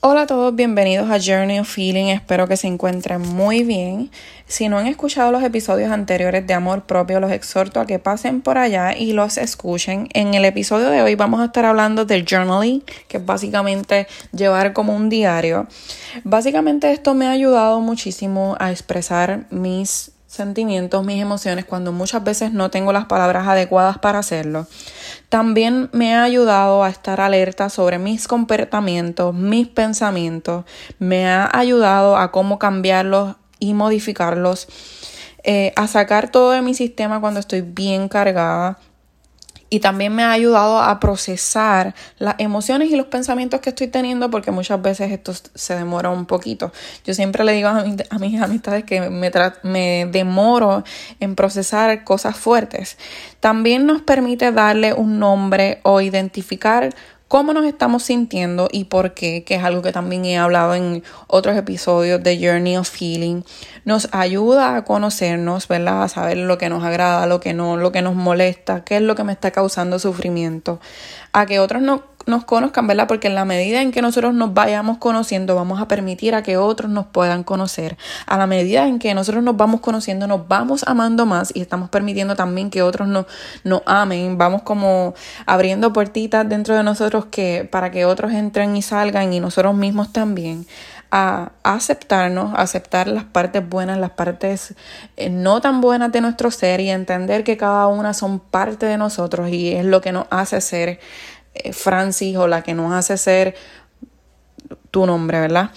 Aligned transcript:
Hola 0.00 0.22
a 0.22 0.26
todos, 0.28 0.54
bienvenidos 0.54 1.10
a 1.10 1.18
Journey 1.18 1.58
of 1.58 1.68
Feeling, 1.68 2.06
espero 2.06 2.46
que 2.46 2.56
se 2.56 2.68
encuentren 2.68 3.20
muy 3.20 3.64
bien. 3.64 4.12
Si 4.46 4.68
no 4.68 4.78
han 4.78 4.86
escuchado 4.86 5.32
los 5.32 5.42
episodios 5.42 5.90
anteriores 5.90 6.46
de 6.46 6.54
Amor 6.54 6.84
Propio, 6.84 7.18
los 7.18 7.32
exhorto 7.32 7.80
a 7.80 7.86
que 7.86 7.98
pasen 7.98 8.40
por 8.40 8.58
allá 8.58 8.96
y 8.96 9.12
los 9.12 9.38
escuchen. 9.38 10.08
En 10.12 10.34
el 10.34 10.44
episodio 10.44 10.90
de 10.90 11.02
hoy 11.02 11.16
vamos 11.16 11.40
a 11.40 11.46
estar 11.46 11.64
hablando 11.64 12.04
del 12.04 12.24
journaling, 12.24 12.84
que 13.08 13.16
es 13.16 13.26
básicamente 13.26 14.06
llevar 14.30 14.72
como 14.72 14.94
un 14.94 15.08
diario. 15.08 15.66
Básicamente 16.22 16.92
esto 16.92 17.14
me 17.14 17.26
ha 17.26 17.32
ayudado 17.32 17.80
muchísimo 17.80 18.56
a 18.60 18.70
expresar 18.70 19.46
mis 19.50 20.12
sentimientos, 20.28 21.04
mis 21.04 21.20
emociones, 21.20 21.64
cuando 21.64 21.90
muchas 21.90 22.22
veces 22.22 22.52
no 22.52 22.70
tengo 22.70 22.92
las 22.92 23.06
palabras 23.06 23.48
adecuadas 23.48 23.98
para 23.98 24.20
hacerlo. 24.20 24.68
También 25.28 25.90
me 25.92 26.14
ha 26.14 26.22
ayudado 26.22 26.82
a 26.82 26.88
estar 26.88 27.20
alerta 27.20 27.68
sobre 27.68 27.98
mis 27.98 28.26
comportamientos, 28.26 29.34
mis 29.34 29.68
pensamientos, 29.68 30.64
me 30.98 31.26
ha 31.26 31.50
ayudado 31.52 32.16
a 32.16 32.32
cómo 32.32 32.58
cambiarlos 32.58 33.36
y 33.58 33.74
modificarlos, 33.74 34.68
eh, 35.44 35.72
a 35.76 35.86
sacar 35.86 36.30
todo 36.30 36.52
de 36.52 36.62
mi 36.62 36.72
sistema 36.74 37.20
cuando 37.20 37.40
estoy 37.40 37.60
bien 37.60 38.08
cargada 38.08 38.78
y 39.70 39.80
también 39.80 40.14
me 40.14 40.22
ha 40.22 40.32
ayudado 40.32 40.80
a 40.80 40.98
procesar 41.00 41.94
las 42.18 42.36
emociones 42.38 42.90
y 42.90 42.96
los 42.96 43.06
pensamientos 43.06 43.60
que 43.60 43.70
estoy 43.70 43.88
teniendo 43.88 44.30
porque 44.30 44.50
muchas 44.50 44.80
veces 44.80 45.12
esto 45.12 45.32
se 45.54 45.74
demora 45.74 46.10
un 46.10 46.26
poquito. 46.26 46.72
Yo 47.04 47.14
siempre 47.14 47.44
le 47.44 47.52
digo 47.52 47.68
a, 47.68 47.84
a 48.10 48.18
mis 48.18 48.40
amistades 48.40 48.84
que 48.84 49.00
me, 49.00 49.30
me 49.62 50.06
demoro 50.10 50.84
en 51.20 51.34
procesar 51.34 52.04
cosas 52.04 52.36
fuertes. 52.36 52.96
También 53.40 53.86
nos 53.86 54.02
permite 54.02 54.52
darle 54.52 54.94
un 54.94 55.18
nombre 55.18 55.80
o 55.82 56.00
identificar 56.00 56.94
cómo 57.28 57.52
nos 57.52 57.66
estamos 57.66 58.02
sintiendo 58.02 58.68
y 58.72 58.84
por 58.84 59.14
qué, 59.14 59.44
que 59.44 59.56
es 59.56 59.62
algo 59.62 59.82
que 59.82 59.92
también 59.92 60.24
he 60.24 60.38
hablado 60.38 60.74
en 60.74 61.04
otros 61.26 61.56
episodios 61.56 62.22
de 62.22 62.38
Journey 62.38 62.76
of 62.78 62.88
Feeling, 62.88 63.42
nos 63.84 64.08
ayuda 64.12 64.76
a 64.76 64.84
conocernos, 64.84 65.68
¿verdad? 65.68 66.02
A 66.02 66.08
saber 66.08 66.38
lo 66.38 66.58
que 66.58 66.70
nos 66.70 66.82
agrada, 66.82 67.26
lo 67.26 67.40
que 67.40 67.54
no, 67.54 67.76
lo 67.76 67.92
que 67.92 68.02
nos 68.02 68.14
molesta, 68.14 68.82
qué 68.84 68.96
es 68.96 69.02
lo 69.02 69.14
que 69.14 69.24
me 69.24 69.32
está 69.32 69.50
causando 69.50 69.98
sufrimiento, 69.98 70.80
a 71.32 71.46
que 71.46 71.60
otros 71.60 71.82
no 71.82 72.02
nos 72.28 72.44
conozcan, 72.44 72.86
¿verdad? 72.86 73.08
Porque 73.08 73.28
en 73.28 73.34
la 73.34 73.44
medida 73.44 73.82
en 73.82 73.90
que 73.90 74.02
nosotros 74.02 74.34
nos 74.34 74.54
vayamos 74.54 74.98
conociendo, 74.98 75.54
vamos 75.54 75.80
a 75.80 75.88
permitir 75.88 76.34
a 76.34 76.42
que 76.42 76.56
otros 76.56 76.90
nos 76.90 77.06
puedan 77.06 77.42
conocer. 77.42 77.96
A 78.26 78.36
la 78.36 78.46
medida 78.46 78.86
en 78.86 78.98
que 78.98 79.14
nosotros 79.14 79.42
nos 79.42 79.56
vamos 79.56 79.80
conociendo, 79.80 80.26
nos 80.26 80.46
vamos 80.46 80.84
amando 80.86 81.26
más 81.26 81.50
y 81.54 81.60
estamos 81.60 81.90
permitiendo 81.90 82.36
también 82.36 82.70
que 82.70 82.82
otros 82.82 83.08
nos, 83.08 83.26
nos 83.64 83.82
amen. 83.86 84.38
Vamos 84.38 84.62
como 84.62 85.14
abriendo 85.46 85.92
puertitas 85.92 86.48
dentro 86.48 86.74
de 86.74 86.82
nosotros 86.82 87.26
que, 87.26 87.68
para 87.70 87.90
que 87.90 88.04
otros 88.04 88.32
entren 88.32 88.76
y 88.76 88.82
salgan 88.82 89.32
y 89.32 89.40
nosotros 89.40 89.74
mismos 89.74 90.12
también 90.12 90.66
a 91.10 91.52
aceptarnos, 91.62 92.54
a 92.54 92.62
aceptar 92.62 93.08
las 93.08 93.24
partes 93.24 93.66
buenas, 93.66 93.98
las 93.98 94.10
partes 94.10 94.74
eh, 95.16 95.30
no 95.30 95.60
tan 95.60 95.80
buenas 95.80 96.12
de 96.12 96.20
nuestro 96.20 96.50
ser 96.50 96.80
y 96.80 96.90
entender 96.90 97.44
que 97.44 97.56
cada 97.56 97.86
una 97.86 98.12
son 98.12 98.40
parte 98.40 98.86
de 98.86 98.98
nosotros 98.98 99.48
y 99.48 99.72
es 99.72 99.84
lo 99.84 100.00
que 100.00 100.12
nos 100.12 100.26
hace 100.30 100.60
ser 100.60 101.00
Francis 101.72 102.36
o 102.36 102.46
la 102.46 102.62
que 102.62 102.74
nos 102.74 102.92
hace 102.92 103.16
ser 103.16 103.54
tu 104.90 105.06
nombre, 105.06 105.40
¿verdad? 105.40 105.70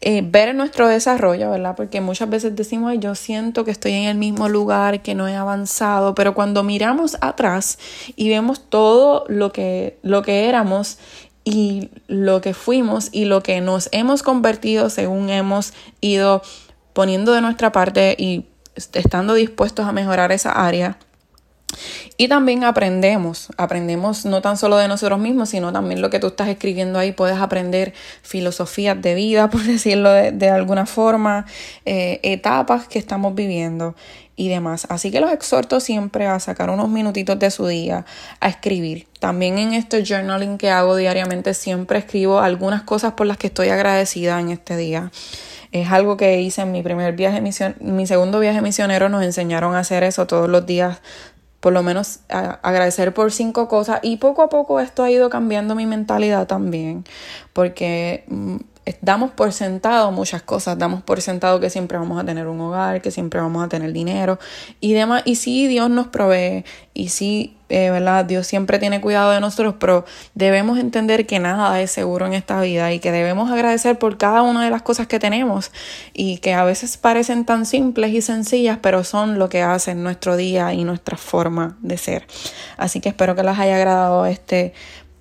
Eh, 0.00 0.22
ver 0.24 0.54
nuestro 0.54 0.86
desarrollo, 0.86 1.50
¿verdad? 1.50 1.74
Porque 1.76 2.00
muchas 2.00 2.30
veces 2.30 2.54
decimos, 2.54 2.94
yo 3.00 3.14
siento 3.14 3.64
que 3.64 3.70
estoy 3.70 3.92
en 3.94 4.04
el 4.04 4.16
mismo 4.16 4.48
lugar, 4.48 5.02
que 5.02 5.14
no 5.14 5.26
he 5.26 5.34
avanzado, 5.34 6.14
pero 6.14 6.34
cuando 6.34 6.62
miramos 6.62 7.16
atrás 7.20 7.78
y 8.14 8.28
vemos 8.28 8.68
todo 8.68 9.24
lo 9.28 9.50
que, 9.50 9.98
lo 10.02 10.22
que 10.22 10.48
éramos 10.48 10.98
y 11.44 11.90
lo 12.06 12.40
que 12.40 12.54
fuimos 12.54 13.08
y 13.10 13.24
lo 13.24 13.42
que 13.42 13.60
nos 13.60 13.88
hemos 13.92 14.22
convertido 14.22 14.90
según 14.90 15.30
hemos 15.30 15.72
ido 16.00 16.42
poniendo 16.92 17.32
de 17.32 17.40
nuestra 17.40 17.72
parte 17.72 18.14
y 18.18 18.46
estando 18.92 19.34
dispuestos 19.34 19.86
a 19.86 19.92
mejorar 19.92 20.30
esa 20.30 20.52
área, 20.52 20.98
y 22.16 22.28
también 22.28 22.64
aprendemos, 22.64 23.48
aprendemos 23.56 24.24
no 24.24 24.42
tan 24.42 24.56
solo 24.56 24.76
de 24.76 24.88
nosotros 24.88 25.18
mismos, 25.18 25.50
sino 25.50 25.72
también 25.72 26.00
lo 26.00 26.10
que 26.10 26.18
tú 26.18 26.28
estás 26.28 26.48
escribiendo 26.48 26.98
ahí, 26.98 27.12
puedes 27.12 27.38
aprender 27.38 27.94
filosofías 28.22 29.00
de 29.00 29.14
vida, 29.14 29.50
por 29.50 29.62
decirlo 29.62 30.10
de, 30.10 30.50
alguna 30.50 30.86
forma, 30.86 31.46
eh, 31.84 32.20
etapas 32.22 32.88
que 32.88 32.98
estamos 32.98 33.34
viviendo 33.34 33.94
y 34.34 34.48
demás. 34.48 34.86
Así 34.88 35.10
que 35.10 35.20
los 35.20 35.32
exhorto 35.32 35.80
siempre 35.80 36.26
a 36.26 36.38
sacar 36.40 36.70
unos 36.70 36.88
minutitos 36.88 37.38
de 37.38 37.50
su 37.50 37.66
día 37.66 38.04
a 38.40 38.48
escribir. 38.48 39.06
También 39.20 39.58
en 39.58 39.74
este 39.74 40.04
journaling 40.04 40.58
que 40.58 40.70
hago 40.70 40.96
diariamente 40.96 41.54
siempre 41.54 41.98
escribo 41.98 42.38
algunas 42.38 42.82
cosas 42.82 43.12
por 43.12 43.26
las 43.26 43.36
que 43.36 43.48
estoy 43.48 43.68
agradecida 43.68 44.40
en 44.40 44.50
este 44.50 44.76
día. 44.76 45.10
Es 45.70 45.90
algo 45.90 46.16
que 46.16 46.40
hice 46.40 46.62
en 46.62 46.72
mi 46.72 46.82
primer 46.82 47.14
viaje, 47.14 47.42
mi 47.42 48.06
segundo 48.06 48.40
viaje 48.40 48.62
misionero, 48.62 49.10
nos 49.10 49.22
enseñaron 49.22 49.74
a 49.74 49.80
hacer 49.80 50.02
eso 50.02 50.26
todos 50.26 50.48
los 50.48 50.64
días 50.64 51.00
por 51.60 51.72
lo 51.72 51.82
menos 51.82 52.20
agradecer 52.28 53.12
por 53.14 53.32
cinco 53.32 53.68
cosas. 53.68 54.00
Y 54.02 54.18
poco 54.18 54.42
a 54.42 54.48
poco 54.48 54.80
esto 54.80 55.02
ha 55.02 55.10
ido 55.10 55.30
cambiando 55.30 55.74
mi 55.74 55.86
mentalidad 55.86 56.46
también 56.46 57.04
porque 57.52 58.24
mm, 58.28 58.56
damos 59.00 59.30
por 59.32 59.52
sentado 59.52 60.10
muchas 60.12 60.42
cosas, 60.42 60.78
damos 60.78 61.02
por 61.02 61.20
sentado 61.20 61.60
que 61.60 61.70
siempre 61.70 61.98
vamos 61.98 62.20
a 62.20 62.24
tener 62.24 62.46
un 62.46 62.60
hogar, 62.60 63.02
que 63.02 63.10
siempre 63.10 63.40
vamos 63.40 63.64
a 63.64 63.68
tener 63.68 63.92
dinero 63.92 64.38
y 64.80 64.92
demás. 64.92 65.22
Y 65.24 65.34
sí, 65.34 65.66
Dios 65.66 65.90
nos 65.90 66.08
provee 66.08 66.64
y 66.94 67.10
sí, 67.10 67.56
eh, 67.68 67.90
¿verdad? 67.90 68.24
Dios 68.24 68.46
siempre 68.46 68.78
tiene 68.78 69.00
cuidado 69.00 69.30
de 69.30 69.40
nosotros, 69.40 69.74
pero 69.78 70.04
debemos 70.34 70.78
entender 70.78 71.26
que 71.26 71.38
nada 71.38 71.80
es 71.80 71.90
seguro 71.90 72.26
en 72.26 72.32
esta 72.32 72.60
vida 72.60 72.92
y 72.92 72.98
que 72.98 73.12
debemos 73.12 73.50
agradecer 73.50 73.98
por 73.98 74.16
cada 74.16 74.42
una 74.42 74.64
de 74.64 74.70
las 74.70 74.82
cosas 74.82 75.06
que 75.06 75.18
tenemos 75.18 75.70
y 76.12 76.38
que 76.38 76.54
a 76.54 76.64
veces 76.64 76.96
parecen 76.96 77.44
tan 77.44 77.66
simples 77.66 78.12
y 78.12 78.22
sencillas, 78.22 78.78
pero 78.80 79.04
son 79.04 79.38
lo 79.38 79.48
que 79.48 79.62
hacen 79.62 80.02
nuestro 80.02 80.36
día 80.36 80.72
y 80.72 80.84
nuestra 80.84 81.16
forma 81.16 81.76
de 81.80 81.98
ser. 81.98 82.26
Así 82.76 83.00
que 83.00 83.10
espero 83.10 83.36
que 83.36 83.42
les 83.42 83.58
haya 83.58 83.76
agradado 83.76 84.26
este 84.26 84.72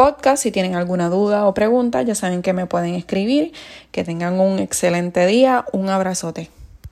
podcast. 0.00 0.42
Si 0.42 0.50
tienen 0.50 0.76
alguna 0.76 1.10
duda 1.10 1.46
o 1.46 1.52
pregunta, 1.52 2.00
ya 2.00 2.14
saben 2.14 2.40
que 2.40 2.54
me 2.54 2.64
pueden 2.64 2.94
escribir. 2.94 3.52
Que 3.90 4.02
tengan 4.02 4.40
un 4.40 4.58
excelente 4.58 5.26
día. 5.26 5.66
Un 5.72 5.90
abrazote. 5.90 6.48